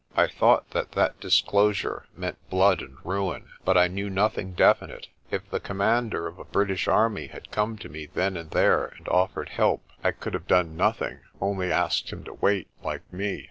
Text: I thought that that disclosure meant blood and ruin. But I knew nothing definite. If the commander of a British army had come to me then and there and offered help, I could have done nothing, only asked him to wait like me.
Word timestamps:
I 0.15 0.25
thought 0.25 0.67
that 0.71 0.93
that 0.93 1.19
disclosure 1.19 2.07
meant 2.17 2.39
blood 2.49 2.81
and 2.81 2.97
ruin. 3.05 3.49
But 3.63 3.77
I 3.77 3.87
knew 3.87 4.09
nothing 4.09 4.53
definite. 4.53 5.09
If 5.29 5.47
the 5.51 5.59
commander 5.59 6.25
of 6.25 6.39
a 6.39 6.43
British 6.43 6.87
army 6.87 7.27
had 7.27 7.51
come 7.51 7.77
to 7.77 7.87
me 7.87 8.07
then 8.07 8.35
and 8.35 8.49
there 8.49 8.85
and 8.97 9.07
offered 9.09 9.49
help, 9.49 9.83
I 10.03 10.09
could 10.09 10.33
have 10.33 10.47
done 10.47 10.75
nothing, 10.75 11.19
only 11.39 11.71
asked 11.71 12.11
him 12.11 12.23
to 12.23 12.33
wait 12.33 12.67
like 12.83 13.03
me. 13.13 13.39